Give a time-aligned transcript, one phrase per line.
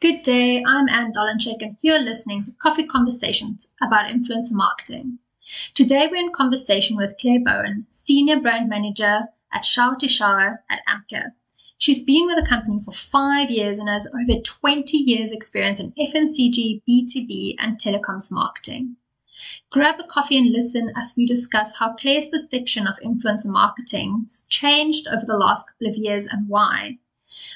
[0.00, 5.18] Good day, I'm Anne Dolanchek, and you're listening to Coffee Conversations about influencer marketing.
[5.74, 10.80] Today we're in conversation with Claire Bowen, Senior Brand Manager at Shower to Shower at
[10.88, 11.32] Amka.
[11.76, 15.92] She's been with the company for five years and has over 20 years experience in
[15.92, 18.96] FMCG, B2B, and telecoms marketing.
[19.68, 24.46] Grab a coffee and listen as we discuss how Claire's perception of influencer marketing has
[24.48, 26.96] changed over the last couple of years and why.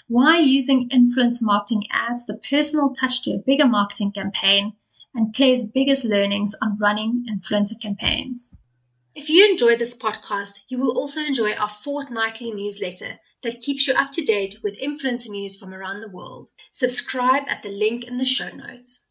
[0.08, 4.74] Why using influence marketing adds the personal touch to a bigger marketing campaign
[5.14, 8.56] and Claire's biggest learnings on running influencer campaigns.
[9.14, 13.94] If you enjoy this podcast, you will also enjoy our fortnightly newsletter that keeps you
[13.94, 16.50] up to date with influencer news from around the world.
[16.72, 19.06] Subscribe at the link in the show notes.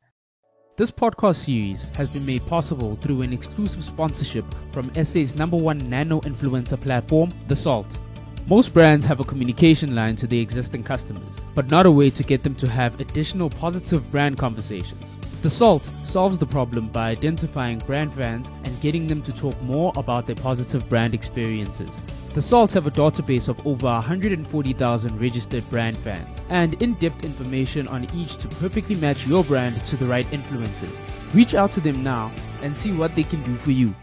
[0.76, 5.90] This podcast series has been made possible through an exclusive sponsorship from SA's number one
[5.90, 7.98] nano influencer platform, The Salt.
[8.48, 12.24] Most brands have a communication line to their existing customers, but not a way to
[12.26, 15.16] get them to have additional positive brand conversations.
[15.42, 19.94] The Salt solves the problem by identifying brand fans and getting them to talk more
[19.96, 21.90] about their positive brand experiences.
[22.34, 27.88] The Salt have a database of over 140,000 registered brand fans and in depth information
[27.88, 31.02] on each to perfectly match your brand to the right influencers.
[31.34, 32.30] Reach out to them now
[32.62, 33.96] and see what they can do for you.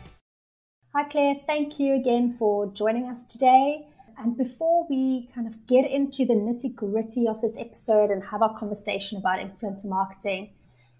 [0.95, 1.37] Hi, Claire.
[1.47, 3.87] Thank you again for joining us today.
[4.21, 8.43] And before we kind of get into the nitty gritty of this episode and have
[8.43, 10.51] our conversation about influencer marketing,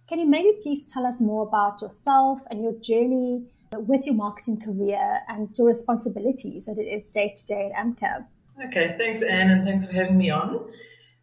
[0.09, 4.59] can you maybe please tell us more about yourself and your journey with your marketing
[4.59, 8.25] career and your responsibilities that it is day to day at Amka?
[8.67, 10.65] Okay, thanks, Anne, and thanks for having me on.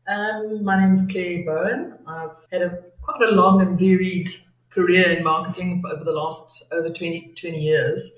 [0.07, 1.97] Um, my name is Claire Bowen.
[2.05, 4.29] I've had a quite a long and varied
[4.69, 8.11] career in marketing over the last over 20, 20 years.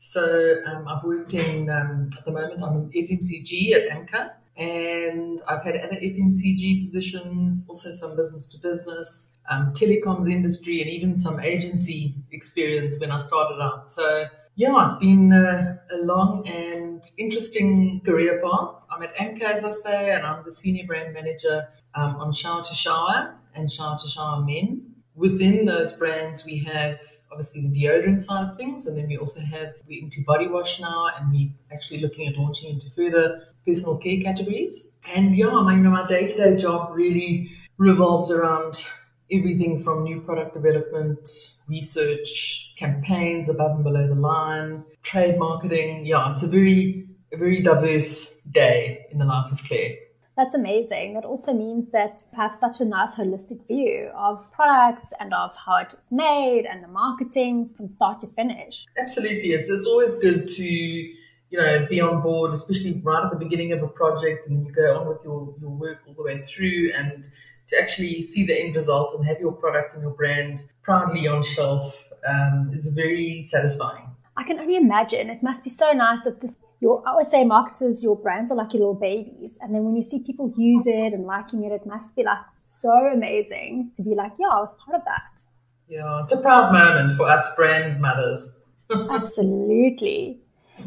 [0.00, 5.40] So um, I've worked in, um, at the moment, I'm in FMCG at Amka, and
[5.46, 11.18] I've had other FMCG positions, also some business to business, um, telecoms industry, and even
[11.18, 13.90] some agency experience when I started out.
[13.90, 14.24] So
[14.56, 18.76] yeah, it's been a, a long and interesting career path.
[18.90, 22.64] I'm at Amka, as I say, and I'm the senior brand manager um, on Shower
[22.64, 24.94] to Shower and Shower to Shower Men.
[25.14, 27.00] Within those brands, we have
[27.30, 30.80] obviously the deodorant side of things, and then we also have we're into body wash
[30.80, 34.88] now, and we're actually looking at launching into further personal care categories.
[35.14, 38.84] And yeah, I mean, my day to day job really revolves around
[39.32, 41.28] everything from new product development,
[41.68, 46.04] research, campaigns above and below the line, trade marketing.
[46.04, 49.94] Yeah, it's a very a very diverse day in the life of Claire.
[50.40, 51.12] That's amazing.
[51.12, 55.50] That also means that you have such a nice holistic view of products and of
[55.66, 58.86] how it was made and the marketing from start to finish.
[58.96, 59.50] Absolutely.
[59.50, 61.14] It's, it's always good to, you
[61.52, 64.98] know, be on board, especially right at the beginning of a project and you go
[64.98, 67.28] on with your, your work all the way through and
[67.68, 71.42] to actually see the end results and have your product and your brand proudly on
[71.42, 71.94] shelf
[72.26, 74.06] um, is very satisfying.
[74.38, 75.28] I can only imagine.
[75.28, 78.56] It must be so nice that this your I always say marketers, your brands are
[78.56, 79.56] like your little babies.
[79.60, 82.38] And then when you see people use it and liking it, it must be like
[82.66, 85.42] so amazing to be like, yeah, I was part of that.
[85.88, 88.56] Yeah, it's a proud moment for us brand mothers.
[89.10, 90.40] Absolutely.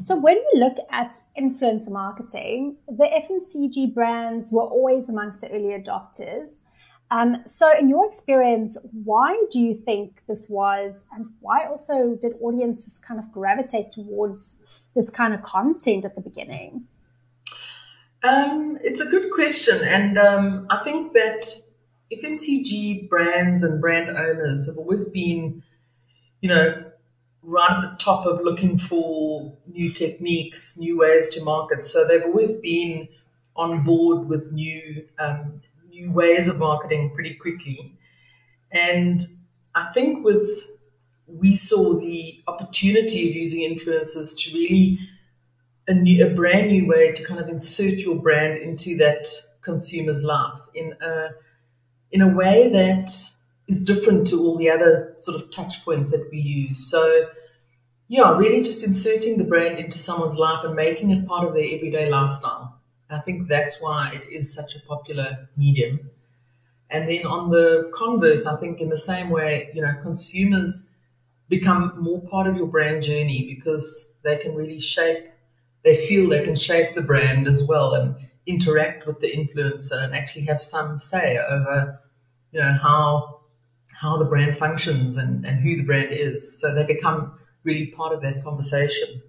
[0.05, 5.77] So when we look at influencer marketing, the FMCG brands were always amongst the early
[5.79, 6.47] adopters.
[7.11, 12.33] Um, so in your experience, why do you think this was, and why also did
[12.41, 14.57] audiences kind of gravitate towards
[14.95, 16.85] this kind of content at the beginning?
[18.23, 19.83] Um, it's a good question.
[19.83, 21.45] And um, I think that
[22.11, 25.63] FMCG brands and brand owners have always been,
[26.41, 26.83] you know,
[27.41, 31.85] right at the top of looking for new techniques, new ways to market.
[31.85, 33.09] So they've always been
[33.55, 37.93] on board with new um, new ways of marketing pretty quickly.
[38.71, 39.21] And
[39.75, 40.47] I think with
[41.39, 44.99] we saw the opportunity of using influencers to really
[45.87, 49.27] a new, a brand new way to kind of insert your brand into that
[49.61, 51.29] consumer's life in a
[52.11, 53.11] in a way that
[53.67, 56.89] is different to all the other sort of touch points that we use.
[56.89, 57.27] So,
[58.07, 61.65] yeah, really just inserting the brand into someone's life and making it part of their
[61.73, 62.77] everyday lifestyle.
[63.09, 66.09] I think that's why it is such a popular medium.
[66.89, 70.91] And then on the converse, I think in the same way, you know, consumers
[71.49, 75.25] become more part of your brand journey because they can really shape,
[75.83, 80.15] they feel they can shape the brand as well and interact with the influencer and
[80.15, 81.99] actually have some say over,
[82.51, 83.39] you know, how
[83.93, 86.59] how the brand functions and, and who the brand is.
[86.59, 89.21] So they become really part of that conversation.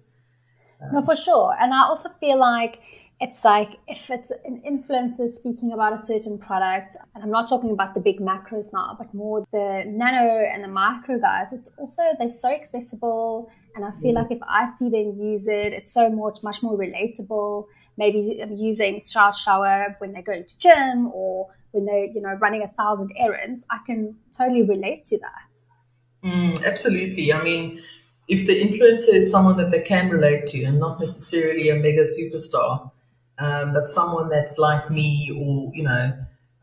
[0.91, 1.55] No, for sure.
[1.59, 2.79] And I also feel like
[3.21, 7.71] it's like if it's an influencer speaking about a certain product, and I'm not talking
[7.71, 12.01] about the big macros now, but more the nano and the micro guys, it's also,
[12.19, 13.49] they're so accessible.
[13.75, 14.15] And I feel mm.
[14.15, 17.67] like if I see them use it, it's so much, much more relatable.
[17.97, 22.63] Maybe using Shout Shower when they're going to gym or when they're, you know, running
[22.63, 26.29] a thousand errands, I can totally relate to that.
[26.29, 27.31] Mm, absolutely.
[27.31, 27.81] I mean,
[28.27, 32.01] if the influencer is someone that they can relate to and not necessarily a mega
[32.01, 32.91] superstar,
[33.37, 36.13] um, but someone that's like me or, you know,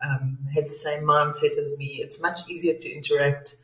[0.05, 3.57] um, has the same mindset as me, it's much easier to interact.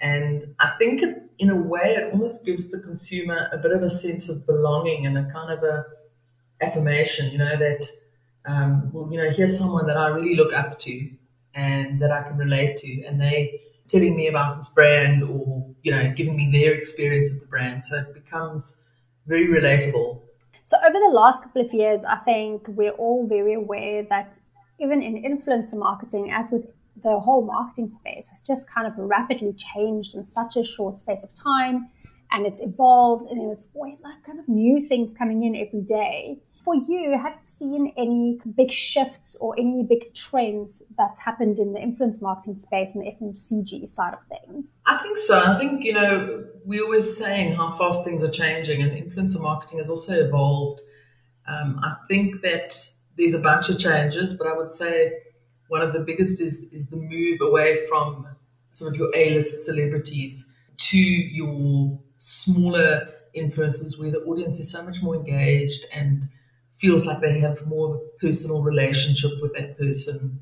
[0.00, 3.82] And I think it, in a way, it almost gives the consumer a bit of
[3.82, 5.84] a sense of belonging and a kind of a
[6.60, 7.86] affirmation, you know, that,
[8.46, 11.10] um, well, you know, here's someone that I really look up to
[11.54, 13.04] and that I can relate to.
[13.04, 17.40] And they telling me about this brand or, you know, giving me their experience of
[17.40, 17.84] the brand.
[17.84, 18.80] So it becomes
[19.26, 20.20] very relatable
[20.64, 24.40] so over the last couple of years, I think we're all very aware that
[24.80, 26.64] even in influencer marketing, as with
[27.02, 31.22] the whole marketing space, has just kind of rapidly changed in such a short space
[31.22, 31.90] of time.
[32.32, 36.40] And it's evolved, and there's always like kind of new things coming in every day
[36.64, 41.74] for you, have you seen any big shifts or any big trends that's happened in
[41.74, 44.66] the influence marketing space and the FMCG side of things?
[44.86, 45.38] I think so.
[45.38, 49.78] I think, you know, we're always saying how fast things are changing, and influencer marketing
[49.78, 50.80] has also evolved.
[51.46, 52.74] Um, I think that
[53.16, 55.12] there's a bunch of changes, but I would say
[55.68, 58.26] one of the biggest is, is the move away from
[58.70, 64.82] some of your A list celebrities to your smaller influencers where the audience is so
[64.82, 66.24] much more engaged and
[66.80, 70.40] feels like they have more of a personal relationship with that person.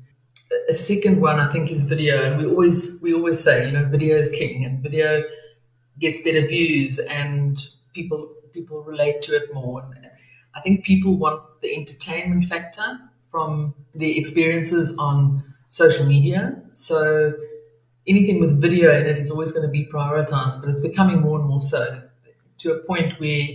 [0.69, 3.85] A second one, I think, is video, and we always we always say, you know,
[3.85, 5.23] video is king, and video
[5.99, 7.57] gets better views, and
[7.93, 9.81] people people relate to it more.
[9.81, 10.09] And
[10.55, 12.99] I think people want the entertainment factor
[13.31, 16.61] from the experiences on social media.
[16.71, 17.33] So
[18.05, 21.39] anything with video in it is always going to be prioritized, but it's becoming more
[21.39, 22.01] and more so
[22.59, 23.47] to a point where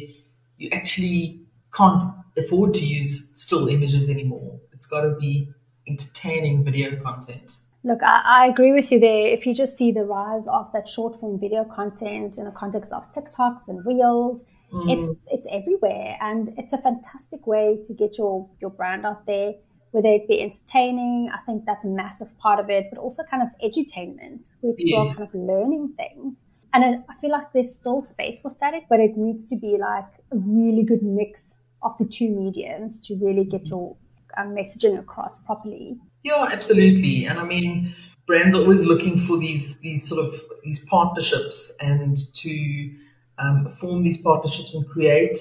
[0.57, 1.41] you actually
[1.73, 2.03] can't
[2.39, 4.59] afford to use still images anymore.
[4.73, 5.49] It's got to be
[5.87, 7.53] entertaining video content.
[7.85, 9.29] Look, I, I, agree with you there.
[9.29, 12.93] If you just see the rise of that short form video content in the context
[12.93, 14.43] of TikToks and Reels,
[14.73, 14.91] mm.
[14.91, 19.55] it's it's everywhere, and it's a fantastic way to get your your brand out there.
[19.93, 23.43] Whether it be entertaining, I think that's a massive part of it, but also kind
[23.43, 25.15] of edutainment, where people yes.
[25.15, 26.37] are kind of learning things.
[26.75, 30.05] And I feel like there's still space for static, but it needs to be like
[30.31, 33.97] a really good mix of the two mediums to really get your
[34.37, 35.97] um, messaging across properly.
[36.23, 37.27] Yeah, absolutely.
[37.27, 37.95] And I mean,
[38.27, 42.91] brands are always looking for these these sort of these partnerships and to
[43.39, 45.39] um, form these partnerships and create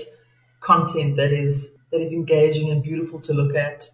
[0.61, 3.89] content that is that is engaging and beautiful to look at.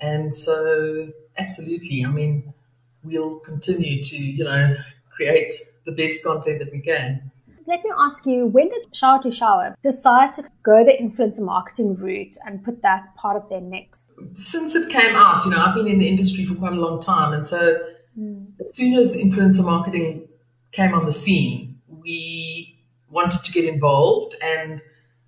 [0.00, 1.08] And so,
[1.38, 2.54] absolutely, I mean,
[3.02, 4.76] we'll continue to you know
[5.10, 5.54] create
[5.84, 7.30] the best content that we can.
[7.68, 11.96] Let me ask you, when did Shower to Shower decide to go the influencer marketing
[11.96, 13.98] route and put that part of their mix?
[14.32, 16.98] Since it came out, you know, I've been in the industry for quite a long
[16.98, 17.34] time.
[17.34, 17.78] And so
[18.18, 18.46] mm.
[18.58, 20.26] as soon as influencer marketing
[20.72, 22.80] came on the scene, we
[23.10, 24.34] wanted to get involved.
[24.40, 24.80] And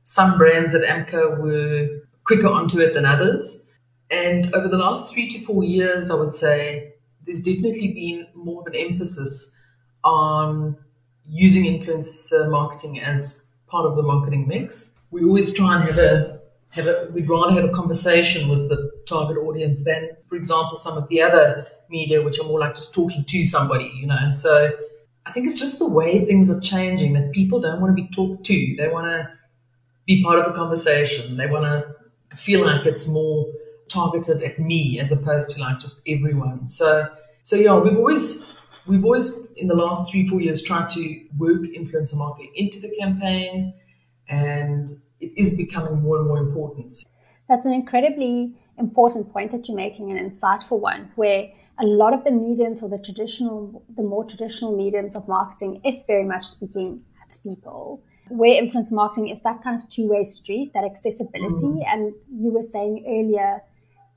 [0.04, 1.88] some brands at Amka were
[2.24, 3.64] quicker onto it than others.
[4.10, 6.94] And over the last three to four years, I would say
[7.26, 9.50] there's definitely been more of an emphasis
[10.04, 10.78] on
[11.28, 14.94] using influencer marketing as part of the marketing mix.
[15.10, 18.92] We always try and have a have a we'd rather have a conversation with the
[19.06, 22.94] target audience than, for example, some of the other media which are more like just
[22.94, 24.30] talking to somebody, you know.
[24.30, 24.70] So
[25.26, 28.08] I think it's just the way things are changing that people don't want to be
[28.14, 28.76] talked to.
[28.76, 29.28] They want to
[30.06, 31.36] be part of the conversation.
[31.36, 33.46] They want to feel like it's more
[33.88, 36.68] targeted at me as opposed to like just everyone.
[36.68, 37.08] So
[37.42, 38.42] so yeah, we've always
[38.86, 42.90] we've always, in the last three, four years, tried to work influencer marketing into the
[42.98, 43.74] campaign,
[44.28, 44.88] and
[45.20, 46.94] it is becoming more and more important.
[47.48, 51.48] That's an incredibly important point that you're making, an insightful one, where
[51.78, 56.04] a lot of the mediums or the traditional, the more traditional mediums of marketing is
[56.06, 58.02] very much speaking at people.
[58.28, 61.66] Where influence marketing is that kind of two-way street, that accessibility.
[61.66, 61.84] Mm.
[61.86, 63.62] And you were saying earlier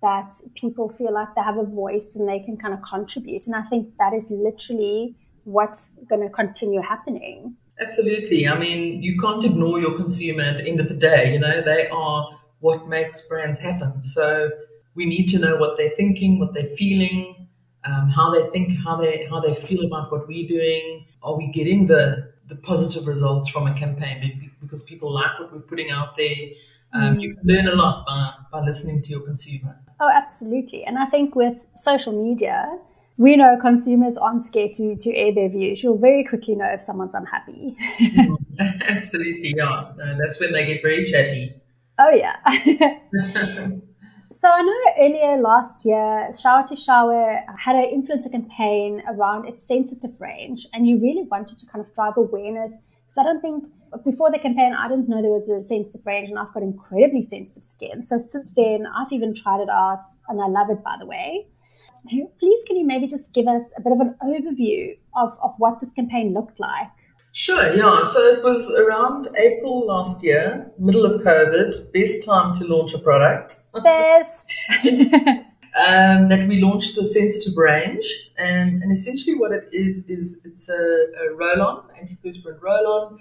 [0.02, 3.48] that people feel like they have a voice and they can kind of contribute.
[3.48, 7.56] And I think that is literally what's going to continue happening.
[7.80, 8.48] Absolutely.
[8.48, 11.34] I mean, you can't ignore your consumer at the end of the day.
[11.34, 14.02] You know, they are what makes brands happen.
[14.02, 14.50] So
[14.96, 17.48] we need to know what they're thinking, what they're feeling,
[17.84, 21.06] um, how they think, how they how they feel about what we're doing.
[21.24, 25.60] Are we getting the the positive results from a campaign because people like what we're
[25.60, 26.36] putting out there?
[26.94, 27.22] Um, mm.
[27.22, 29.76] You can learn a lot by, by listening to your consumer.
[30.00, 30.84] Oh, absolutely.
[30.86, 32.78] And I think with social media,
[33.18, 35.84] we know consumers aren't scared to, to air their views.
[35.84, 37.78] You'll very quickly know if someone's unhappy.
[38.00, 38.38] mm,
[38.88, 39.92] absolutely, yeah.
[39.98, 41.54] No, that's when they get very chatty.
[42.00, 42.38] Oh, yeah.
[44.32, 49.66] so I know earlier last year, Shower to Shower had an influencer campaign around its
[49.68, 52.76] sensitive range, and you really wanted to kind of drive awareness.
[53.06, 53.66] Because I don't think
[54.04, 57.22] before the campaign, I didn't know there was a sensitive range, and I've got incredibly
[57.22, 58.02] sensitive skin.
[58.02, 61.46] So since then, I've even tried it out, and I love it, by the way.
[62.08, 65.80] Please, can you maybe just give us a bit of an overview of, of what
[65.80, 66.90] this campaign looked like?
[67.32, 68.04] Sure, yeah.
[68.04, 73.00] So it was around April last year, middle of COVID, best time to launch a
[73.00, 73.56] product.
[73.84, 74.54] Best.
[74.84, 78.06] um, that we launched the sensitive range.
[78.38, 83.18] And, and essentially what it is, is it's a, a roll-on, antiperspirant roll-on,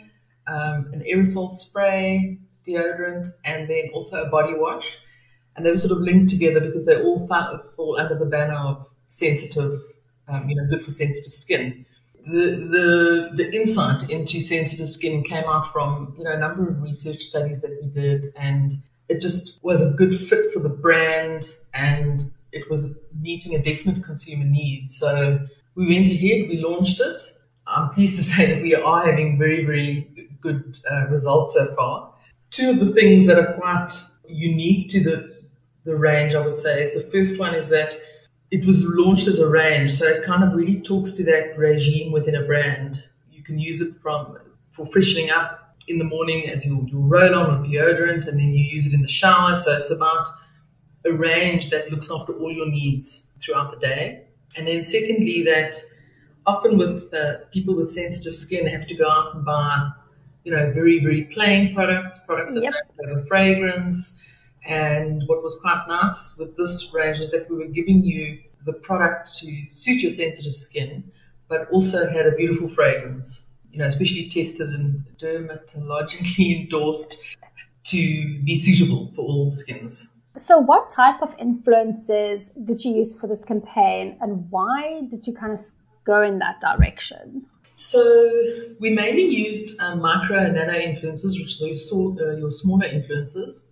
[0.47, 4.99] um, an aerosol spray, deodorant, and then also a body wash
[5.57, 7.27] and they were sort of linked together because they all
[7.77, 9.81] fall under the banner of sensitive,
[10.29, 11.85] um, you know, good for sensitive skin.
[12.25, 16.81] The, the the insight into sensitive skin came out from you know a number of
[16.81, 18.73] research studies that we did, and
[19.09, 24.05] it just was a good fit for the brand, and it was meeting a definite
[24.05, 24.91] consumer need.
[24.91, 25.41] So
[25.75, 27.21] we went ahead, we launched it.
[27.67, 30.09] I'm pleased to say that we are having very very
[30.41, 32.15] good uh, results so far.
[32.51, 33.91] Two of the things that are quite
[34.29, 35.32] unique to the
[35.85, 37.95] the range, I would say, is the first one is that
[38.51, 42.13] it was launched as a range, so it kind of really talks to that regime
[42.13, 43.03] within a brand.
[43.31, 44.39] You can use it from
[44.71, 48.53] for freshening up in the morning as your, your roll on or deodorant, and then
[48.53, 49.55] you use it in the shower.
[49.55, 50.29] So it's about
[51.05, 54.25] a range that looks after all your needs throughout the day.
[54.57, 55.75] And then secondly, that
[56.47, 59.91] often with uh, people with sensitive skin have to go out and buy,
[60.45, 62.75] you know, very very plain products, products that yep.
[62.99, 64.19] don't have a fragrance
[64.67, 68.73] and what was quite nice with this range was that we were giving you the
[68.73, 71.03] product to suit your sensitive skin,
[71.49, 77.19] but also had a beautiful fragrance, you know, especially tested and dermatologically endorsed
[77.85, 80.13] to be suitable for all skins.
[80.39, 85.35] So, what type of influences did you use for this campaign, and why did you
[85.35, 85.65] kind of
[86.05, 87.45] go in that direction?
[87.75, 88.31] So,
[88.81, 93.65] we mainly used um, micro and nano influencers, which are your, uh, your smaller influencers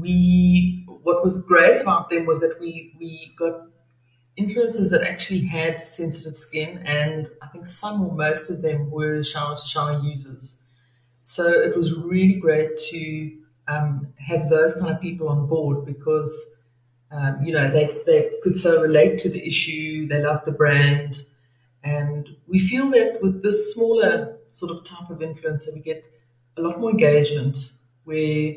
[0.00, 3.66] we what was great about them was that we we got
[4.38, 9.22] influencers that actually had sensitive skin, and I think some or most of them were
[9.22, 10.58] shower to shower users.
[11.22, 13.36] So it was really great to
[13.68, 16.58] um, have those kind of people on board because
[17.10, 21.22] um, you know they they could so relate to the issue, they love the brand,
[21.82, 26.04] and we feel that with this smaller sort of type of influencer, we get
[26.56, 27.72] a lot more engagement
[28.04, 28.54] where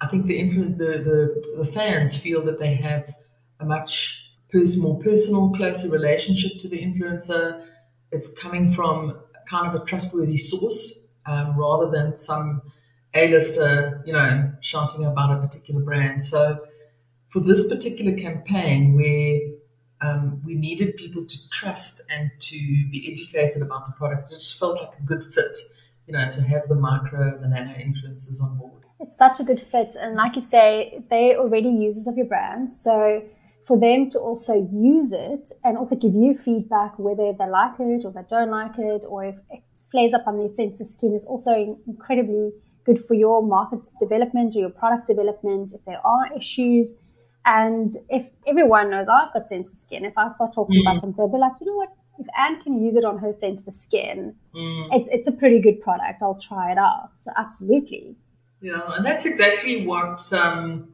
[0.00, 3.14] I think the, the, the, the fans feel that they have
[3.60, 7.66] a much pers- more personal, closer relationship to the influencer.
[8.10, 12.62] It's coming from kind of a trustworthy source um, rather than some
[13.14, 16.22] A-lister, you know, shouting about a particular brand.
[16.22, 16.66] So
[17.28, 19.40] for this particular campaign where
[20.00, 22.56] um, we needed people to trust and to
[22.90, 25.58] be educated about the product, it just felt like a good fit,
[26.06, 29.66] you know, to have the micro, the nano influencers on board it's such a good
[29.72, 29.96] fit.
[29.98, 32.74] And like you say, they're already users of your brand.
[32.74, 33.22] So
[33.66, 38.04] for them to also use it and also give you feedback whether they like it
[38.04, 41.14] or they don't like it or if it plays up on their sense of skin
[41.14, 42.50] is also incredibly
[42.84, 46.96] good for your market development or your product development if there are issues.
[47.44, 50.82] And if everyone knows I've got sensitive skin, if I start talking mm.
[50.82, 51.88] about something, they'll be like, you know what?
[52.18, 54.88] If Anne can use it on her sensitive skin, mm.
[54.92, 56.22] it's it's a pretty good product.
[56.22, 57.10] I'll try it out.
[57.18, 58.16] So absolutely.
[58.60, 60.92] Yeah, and that's exactly what um,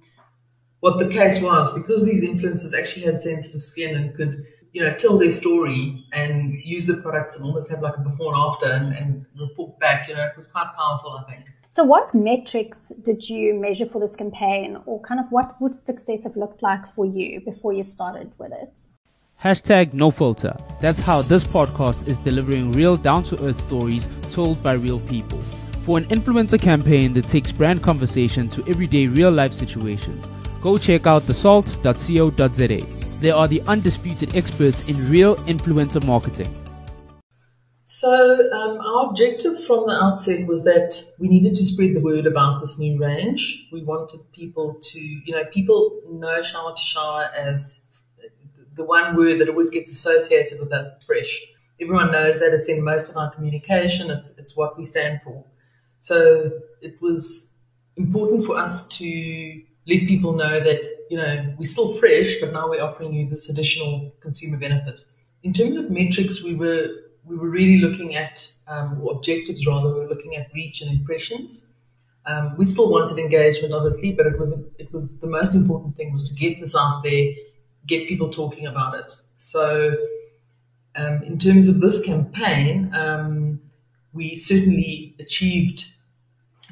[0.80, 4.94] what the case was because these influencers actually had sensitive skin and could you know
[4.94, 8.66] tell their story and use the products and almost have like a before and after
[8.66, 10.08] and, and report back.
[10.08, 11.46] You know, it was quite powerful, I think.
[11.70, 16.25] So, what metrics did you measure for this campaign, or kind of what would success
[16.25, 18.80] have looked like for you before you started with it?
[19.42, 20.56] Hashtag no filter.
[20.80, 25.42] That's how this podcast is delivering real down to earth stories told by real people.
[25.86, 30.26] For an influencer campaign that takes brand conversation to everyday real life situations,
[30.60, 33.20] go check out thesalt.co.za.
[33.20, 36.52] They are the undisputed experts in real influencer marketing.
[37.84, 38.12] So,
[38.50, 42.58] um, our objective from the outset was that we needed to spread the word about
[42.58, 43.68] this new range.
[43.70, 47.84] We wanted people to, you know, people know shower to shower as
[48.74, 51.40] the one word that always gets associated with us fresh.
[51.80, 55.44] Everyone knows that it's in most of our communication, it's, it's what we stand for.
[56.06, 57.50] So it was
[57.96, 62.68] important for us to let people know that, you know, we're still fresh, but now
[62.70, 65.00] we're offering you this additional consumer benefit.
[65.42, 66.86] In terms of metrics, we were
[67.25, 69.92] we were really looking at um, objectives rather.
[69.92, 71.66] We were looking at reach and impressions.
[72.25, 76.12] Um, we still wanted engagement, obviously, but it was it was the most important thing
[76.12, 77.32] was to get this out there,
[77.88, 79.12] get people talking about it.
[79.34, 79.96] So,
[80.94, 83.60] um, in terms of this campaign, um,
[84.12, 85.86] we certainly achieved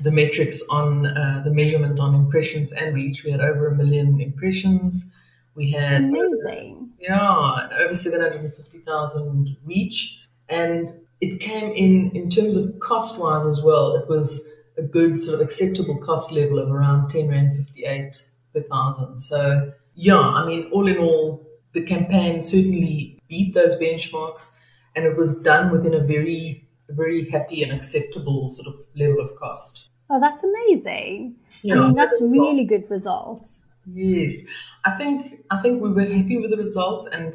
[0.02, 3.24] the metrics on uh, the measurement on impressions and reach.
[3.24, 5.10] We had over a million impressions.
[5.54, 10.88] We had amazing, yeah, over seven hundred and fifty thousand reach, and
[11.20, 13.94] it came in in terms of cost wise as well.
[13.94, 18.28] It was a good sort of acceptable cost level of around ten rand fifty eight
[18.52, 19.18] per thousand.
[19.18, 24.50] So yeah, I mean, all in all, the campaign certainly beat those benchmarks,
[24.96, 26.63] and it was done within a very
[26.94, 29.88] very happy and acceptable sort of level of cost.
[30.10, 31.36] Oh, that's amazing.
[31.62, 33.62] Yeah, I mean, that's really good results.
[33.92, 34.44] Yes.
[34.84, 37.34] I think I think we were happy with the results and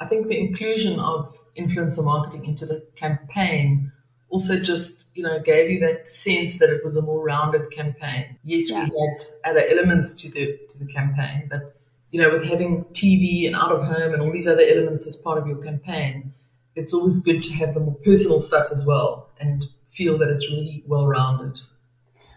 [0.00, 3.92] I think the inclusion of influencer marketing into the campaign
[4.32, 8.38] also just, you know, gave you that sense that it was a more rounded campaign.
[8.44, 8.84] Yes, yeah.
[8.84, 11.76] we had other elements to the to the campaign, but
[12.10, 15.16] you know, with having TV and out of home and all these other elements as
[15.16, 16.32] part of your campaign,
[16.74, 19.64] it's always good to have the more personal stuff as well and
[19.94, 21.58] feel that it's really well rounded.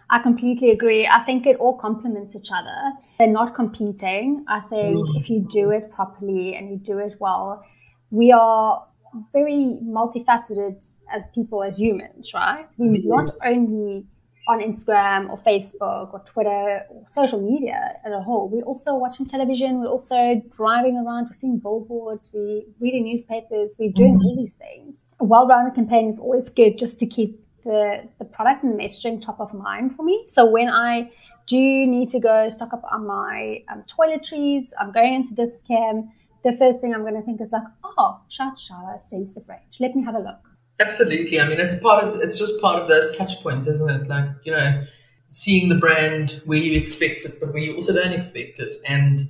[0.08, 1.06] I completely agree.
[1.06, 2.92] I think it all complements each other.
[3.18, 4.44] They're not competing.
[4.48, 5.20] I think mm.
[5.20, 7.64] if you do it properly and you do it well,
[8.10, 8.86] we are
[9.32, 12.66] very multifaceted as people, as humans, right?
[12.78, 14.06] we're not only
[14.48, 18.48] on Instagram or Facebook or Twitter or social media as a whole.
[18.48, 19.80] We're also watching television.
[19.80, 21.24] We're also driving around.
[21.24, 22.30] We're seeing billboards.
[22.32, 23.74] We're reading newspapers.
[23.78, 24.26] We're doing mm-hmm.
[24.26, 25.02] all these things.
[25.18, 29.20] A well-rounded campaign is always good just to keep the, the product and the messaging
[29.20, 30.24] top of mind for me.
[30.28, 31.10] So when I
[31.46, 36.10] do need to go stock up on my um, toiletries, I'm going into Dis-Chem,
[36.44, 39.76] the first thing I'm going to think is like, oh, Shout Shower says the range.
[39.80, 40.45] Let me have a look.
[40.78, 41.40] Absolutely.
[41.40, 44.08] I mean, it's part of it's just part of those touch points, isn't it?
[44.08, 44.84] Like you know,
[45.30, 49.20] seeing the brand where you expect it, but where you also don't expect it, and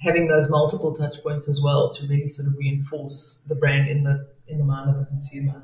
[0.00, 4.04] having those multiple touch points as well to really sort of reinforce the brand in
[4.04, 5.62] the in the mind of the consumer.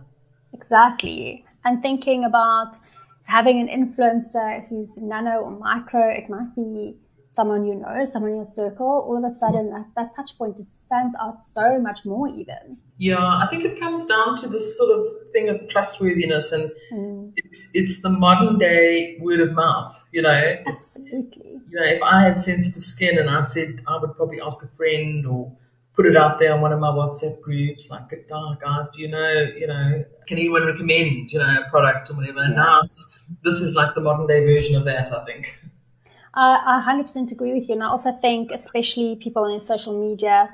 [0.52, 1.44] Exactly.
[1.64, 2.76] And thinking about
[3.24, 6.96] having an influencer who's nano or micro, it might be
[7.36, 10.56] someone you know, someone in your circle, all of a sudden that, that touch point
[10.56, 12.78] just stands out so much more even.
[12.96, 17.32] Yeah, I think it comes down to this sort of thing of trustworthiness and mm.
[17.36, 20.56] it's it's the modern day word of mouth, you know.
[20.66, 21.60] Absolutely.
[21.70, 24.68] You know, if I had sensitive skin and I said I would probably ask a
[24.68, 25.52] friend or
[25.94, 29.08] put it out there on one of my WhatsApp groups, like, oh, guys, do you
[29.08, 32.40] know, you know, can anyone recommend, you know, a product or whatever?
[32.40, 32.54] Yeah.
[32.54, 32.80] Now
[33.44, 35.46] this is like the modern day version of that, I think.
[36.36, 37.74] Uh, I 100% agree with you.
[37.74, 40.50] And I also think, especially people on social media,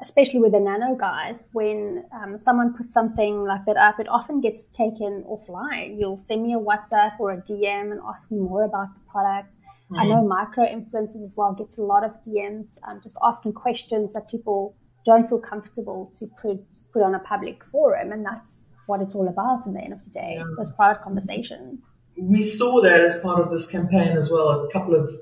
[0.00, 4.40] especially with the nano guys, when um, someone puts something like that up, it often
[4.40, 5.98] gets taken offline.
[5.98, 9.54] You'll send me a WhatsApp or a DM and ask me more about the product.
[9.90, 10.00] Mm-hmm.
[10.00, 14.14] I know micro influencers as well gets a lot of DMs, um, just asking questions
[14.14, 16.58] that people don't feel comfortable to put
[16.92, 19.66] put on a public forum, and that's what it's all about.
[19.66, 20.44] In the end of the day, yeah.
[20.56, 21.82] those private conversations.
[22.16, 24.48] We saw that as part of this campaign as well.
[24.64, 25.14] A couple of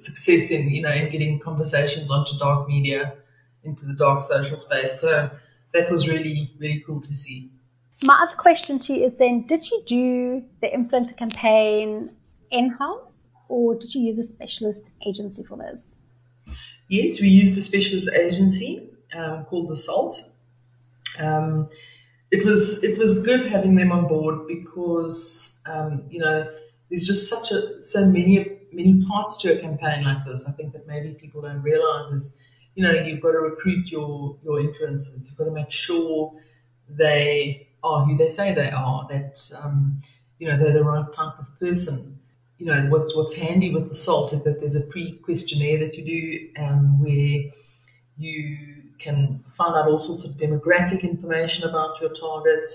[0.00, 3.14] success in you know in getting conversations onto dark media
[3.62, 5.00] into the dark social space.
[5.00, 5.30] So
[5.72, 7.50] that was really really cool to see.
[8.02, 12.10] My other question to you is then: Did you do the influencer campaign
[12.50, 13.18] in house,
[13.48, 15.96] or did you use a specialist agency for this?
[16.88, 20.20] Yes, we used a specialist agency um, called the Salt.
[21.18, 21.68] Um,
[22.34, 26.50] it was it was good having them on board because um, you know
[26.88, 30.44] there's just such a so many many parts to a campaign like this.
[30.46, 32.34] I think that maybe people don't realize is,
[32.74, 35.26] you know, you've got to recruit your your influencers.
[35.26, 36.34] You've got to make sure
[36.88, 39.06] they are who they say they are.
[39.08, 40.00] That um,
[40.40, 42.18] you know they're the right type of person.
[42.58, 45.94] You know what's what's handy with the salt is that there's a pre questionnaire that
[45.94, 47.52] you do um, where
[48.16, 52.70] you can find out all sorts of demographic information about your target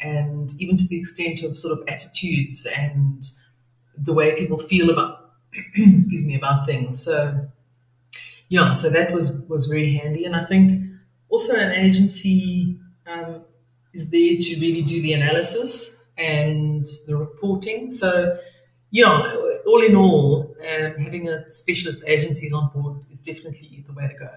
[0.00, 3.24] and even to the extent of sort of attitudes and
[3.96, 5.20] the way people feel about
[5.76, 7.02] excuse me, about things.
[7.02, 7.48] So
[8.48, 10.82] yeah, so that was was very handy, and I think
[11.28, 13.42] also an agency um,
[13.92, 17.90] is there to really do the analysis and the reporting.
[17.90, 18.38] So
[18.90, 24.08] yeah, all in all, um, having a specialist agencies on board is definitely the way
[24.08, 24.30] to go.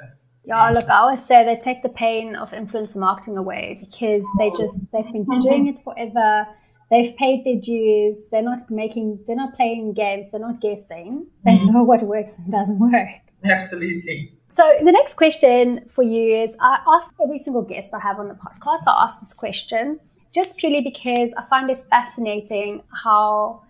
[0.47, 4.49] Yeah, look, I always say they take the pain of influencer marketing away because they
[4.51, 6.47] just they've been doing it forever
[6.89, 8.17] they've paid their dues.
[8.31, 10.27] They're not making, they're not playing games.
[10.31, 11.27] They're not guessing.
[11.45, 11.73] They mm.
[11.73, 13.09] know what works and doesn't work.
[13.43, 14.33] Absolutely.
[14.49, 18.29] So the next question for you is I ask every single guest I have on
[18.29, 19.99] the podcast, I ask this question
[20.33, 23.63] just purely because I find it fascinating how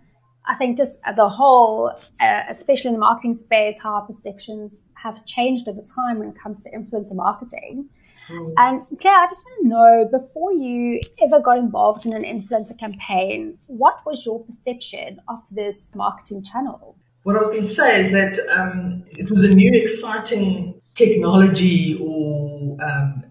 [0.47, 4.71] I think just as a whole, uh, especially in the marketing space, how our perceptions
[5.01, 7.89] have changed over time when it comes to influencer marketing.
[8.29, 8.53] Mm.
[8.57, 12.77] And Claire, I just want to know before you ever got involved in an influencer
[12.77, 16.97] campaign, what was your perception of this marketing channel?
[17.23, 21.97] What I was going to say is that um, it was a new, exciting technology
[22.01, 23.23] or um,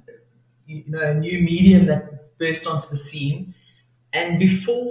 [0.67, 3.55] you know a new medium that burst onto the scene.
[4.13, 4.91] And before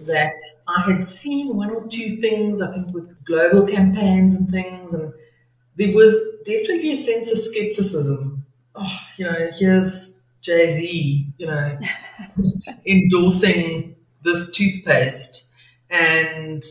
[0.00, 4.94] that, I had seen one or two things, I think, with global campaigns and things,
[4.94, 5.12] and
[5.76, 8.44] there was definitely a sense of skepticism.
[8.74, 11.78] Oh, you know, here's Jay Z, you know,
[12.86, 15.48] endorsing this toothpaste,
[15.90, 16.62] and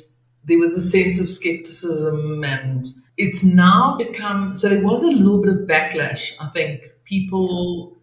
[0.46, 2.88] there was a sense of skepticism, and
[3.18, 4.70] it's now become so.
[4.70, 6.34] There was a little bit of backlash.
[6.40, 7.96] I think people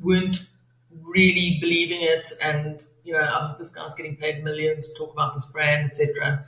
[0.00, 0.46] weren't
[1.02, 5.34] really believing it, and you know, oh, this guy's getting paid millions to talk about
[5.34, 6.44] this brand, etc.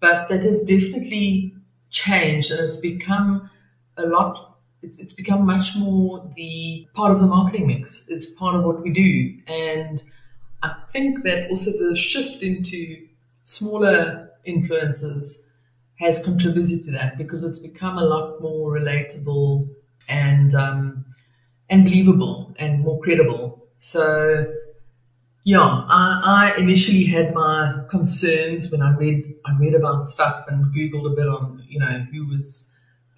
[0.00, 1.54] But that has definitely
[1.90, 3.50] changed and it's become
[3.96, 4.48] a lot
[4.82, 8.04] it's, it's become much more the part of the marketing mix.
[8.08, 9.34] It's part of what we do.
[9.52, 10.02] And
[10.62, 13.06] i think that also the shift into
[13.44, 15.46] smaller influencers
[16.00, 19.68] has contributed to that because it's become a lot more relatable
[20.08, 21.04] and um,
[21.70, 23.66] and believable and more credible.
[23.78, 24.52] So
[25.44, 30.66] yeah, I, I, initially had my concerns when I read I read about stuff and
[30.74, 32.70] googled a bit on you know who was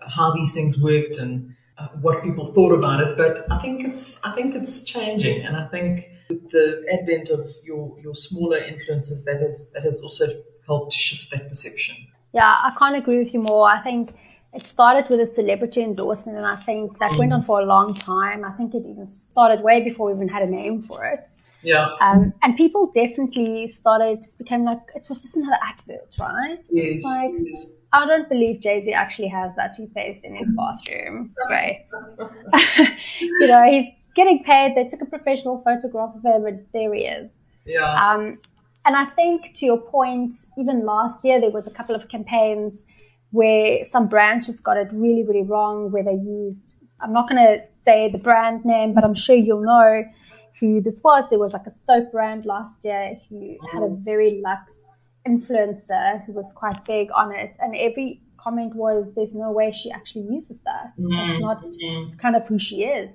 [0.08, 3.16] how these things worked and uh, what people thought about it.
[3.16, 7.48] But I think it's I think it's changing, and I think with the advent of
[7.64, 10.26] your your smaller influences, that has that has also
[10.66, 11.96] helped to shift that perception.
[12.32, 13.68] Yeah, I can't agree with you more.
[13.68, 14.14] I think
[14.52, 17.18] it started with a celebrity endorsement, and I think that mm.
[17.18, 18.44] went on for a long time.
[18.44, 21.26] I think it even started way before we even had a name for it.
[21.62, 21.90] Yeah.
[22.00, 26.64] Um, and people definitely started, just became like, it was just another advert, right?
[26.70, 27.02] Yes.
[27.02, 27.72] Like, yes.
[27.92, 31.34] I don't believe Jay Z actually has that toothpaste in his bathroom.
[31.48, 31.86] Great.
[33.20, 34.74] you know, he's getting paid.
[34.76, 37.30] They took a professional photograph of him, and there he is.
[37.66, 37.92] Yeah.
[37.94, 38.38] Um,
[38.84, 42.74] and I think to your point, even last year, there was a couple of campaigns
[43.32, 47.44] where some brands just got it really, really wrong, where they used, I'm not going
[47.44, 50.04] to say the brand name, but I'm sure you'll know
[50.60, 51.24] who this was.
[51.30, 54.04] There was like a soap brand last year who had a mm.
[54.04, 54.78] very luxe
[55.26, 57.54] influencer who was quite big on it.
[57.58, 60.92] And every comment was, there's no way she actually uses that.
[60.98, 61.10] Mm-hmm.
[61.10, 62.16] That's not mm-hmm.
[62.18, 63.10] kind of who she is.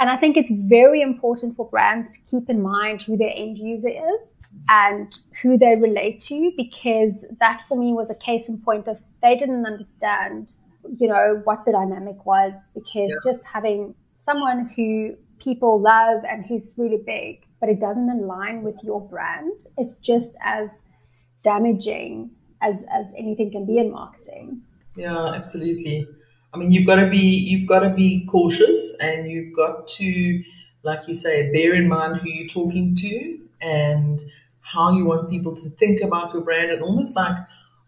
[0.00, 3.58] And I think it's very important for brands to keep in mind who their end
[3.58, 4.28] user is
[4.68, 8.98] and who they relate to, because that for me was a case in point of
[9.22, 10.54] they didn't understand,
[10.98, 13.32] you know, what the dynamic was, because yeah.
[13.32, 18.76] just having someone who people love and who's really big, but it doesn't align with
[18.82, 20.68] your brand, it's just as
[21.42, 24.62] damaging as, as anything can be in marketing.
[24.96, 26.06] Yeah, absolutely.
[26.54, 30.42] I mean, you've got to be you've got to be cautious, and you've got to,
[30.82, 34.22] like you say, bear in mind who you're talking to and
[34.60, 37.36] how you want people to think about your brand, and almost like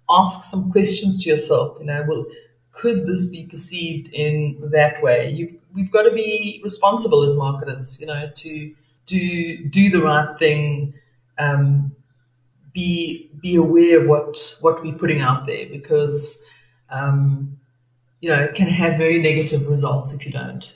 [0.09, 1.77] ask some questions to yourself.
[1.79, 2.25] You know, well,
[2.73, 5.31] could this be perceived in that way?
[5.31, 8.75] You've, we've got to be responsible as marketers, you know, to
[9.07, 10.95] do do the right thing,
[11.39, 11.95] um,
[12.73, 16.43] be be aware of what what we're putting out there because
[16.91, 17.59] um,
[18.21, 20.73] you know it can have very negative results if you don't.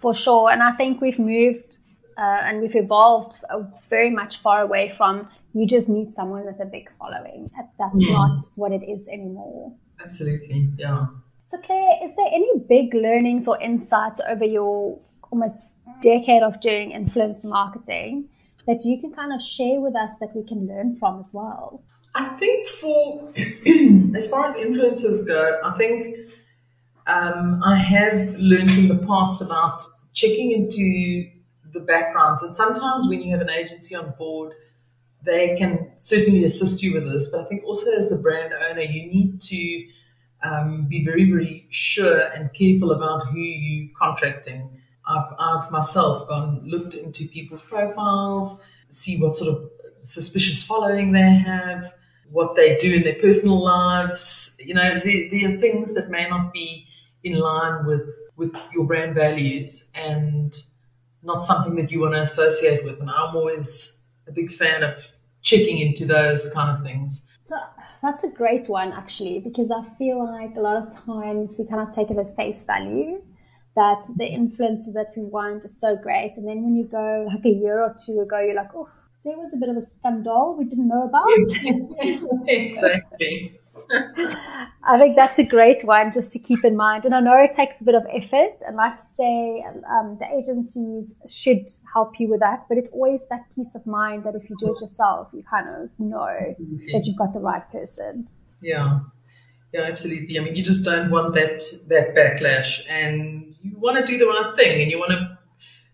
[0.00, 1.78] For sure, and I think we've moved
[2.18, 6.60] uh, and we've evolved uh, very much far away from you just need someone with
[6.60, 7.50] a big following.
[7.78, 8.12] That's mm.
[8.12, 9.72] not what it is anymore.
[10.02, 11.06] Absolutely, yeah.
[11.52, 14.98] So, Claire, is there any big learnings or insights over your
[15.30, 15.58] almost
[16.00, 18.30] decade of doing influence marketing
[18.66, 21.84] that you can kind of share with us that we can learn from as well?
[22.14, 23.34] I think for
[24.16, 26.30] as far as influencers go, I think
[27.06, 29.82] um, I have learned in the past about
[30.14, 31.30] checking into
[31.74, 34.54] the backgrounds, and sometimes when you have an agency on board,
[35.22, 37.28] they can certainly assist you with this.
[37.28, 39.86] But I think also as the brand owner, you need to
[40.42, 44.68] um, be very, very sure and careful about who you're contracting.
[45.06, 49.70] I've, I've myself gone looked into people's profiles, see what sort of
[50.02, 51.92] suspicious following they have,
[52.30, 54.56] what they do in their personal lives.
[54.60, 56.86] You know, there, there are things that may not be
[57.24, 60.56] in line with with your brand values and
[61.22, 63.00] not something that you want to associate with.
[63.00, 65.04] And I'm always a big fan of
[65.42, 67.26] checking into those kind of things.
[67.44, 67.56] So
[68.02, 71.86] that's a great one, actually, because I feel like a lot of times we kind
[71.86, 73.22] of take it at face value
[73.76, 76.32] that the influencer that we want is so great.
[76.36, 78.88] And then when you go like a year or two ago, you're like, oh,
[79.24, 81.28] there was a bit of a scandal we didn't know about.
[82.48, 83.58] exactly.
[84.84, 87.04] I think that's a great one just to keep in mind.
[87.04, 88.60] And I know it takes a bit of effort.
[88.66, 92.66] And like you say, um, the agencies should help you with that.
[92.68, 95.68] But it's always that peace of mind that if you do it yourself, you kind
[95.68, 96.54] of know
[96.92, 98.28] that you've got the right person.
[98.60, 99.00] Yeah.
[99.72, 100.38] Yeah, absolutely.
[100.38, 104.26] I mean, you just don't want that that backlash, and you want to do the
[104.26, 105.38] right thing, and you want to,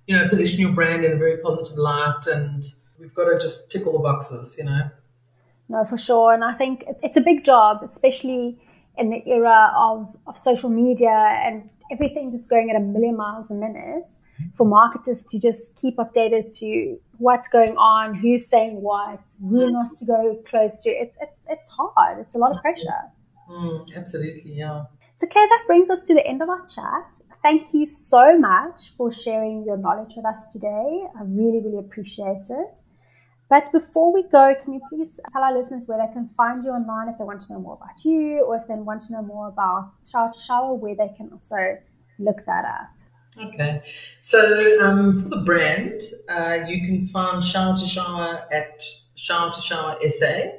[0.09, 2.65] you know, position your brand in a very positive light, and
[2.99, 4.91] we've got to just tick all the boxes, you know.
[5.69, 6.33] No, for sure.
[6.33, 8.59] And I think it's a big job, especially
[8.97, 13.51] in the era of, of social media and everything just going at a million miles
[13.51, 14.13] a minute
[14.57, 19.97] for marketers to just keep updated to what's going on, who's saying what, who not
[19.97, 20.91] to go close to.
[20.91, 22.19] It's, it's, it's hard.
[22.21, 23.03] It's a lot of pressure.
[23.51, 24.85] Mm, absolutely, yeah.
[25.17, 27.21] So, Claire, that brings us to the end of our chat.
[27.43, 31.05] Thank you so much for sharing your knowledge with us today.
[31.17, 32.81] I really, really appreciate it.
[33.49, 36.71] But before we go, can you please tell our listeners where they can find you
[36.71, 39.23] online if they want to know more about you or if they want to know
[39.23, 41.79] more about Shower to Shower, where they can also
[42.19, 42.91] look that up?
[43.41, 43.83] Okay.
[44.21, 48.83] So um, for the brand, uh, you can find Shower to Shower at
[49.15, 50.51] Shower to Shower SA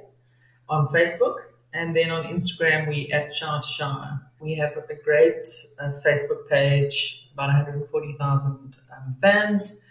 [0.69, 1.35] on Facebook.
[1.73, 4.19] And then on Instagram, we at Shower to Shower.
[4.39, 5.47] We have a great
[5.79, 9.85] uh, Facebook page, about 140,000 um, fans.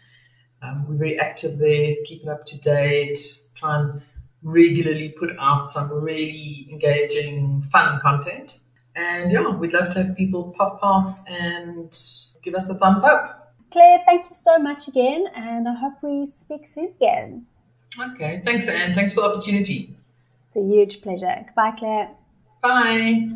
[0.63, 3.19] Um, we're very active there, keep it up to date,
[3.55, 4.03] try and
[4.43, 8.59] regularly put out some really engaging, fun content.
[8.97, 11.97] And yeah, we'd love to have people pop past and
[12.43, 13.55] give us a thumbs up.
[13.71, 17.47] Claire, thank you so much again, and I hope we speak soon again.
[18.01, 18.95] Okay, thanks, Anne.
[18.95, 19.95] Thanks for the opportunity.
[20.49, 21.45] It's a huge pleasure.
[21.47, 22.11] Goodbye, Claire.
[22.63, 23.29] Bye.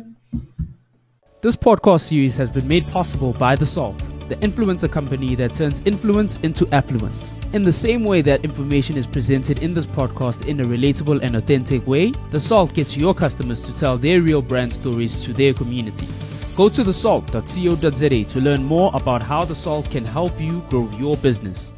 [1.41, 4.01] This podcast series has been made possible by The Salt
[4.33, 7.33] the influencer company that turns influence into affluence.
[7.53, 11.35] In the same way that information is presented in this podcast in a relatable and
[11.35, 15.53] authentic way, The Salt gets your customers to tell their real brand stories to their
[15.53, 16.07] community.
[16.55, 21.15] Go to thesalt.co.za to learn more about how The Salt can help you grow your
[21.17, 21.71] business.